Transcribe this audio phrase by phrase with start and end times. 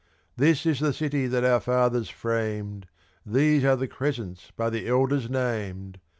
[0.35, 2.87] This is the city that our fathers framed
[3.23, 5.99] These are the crescents by the elders named!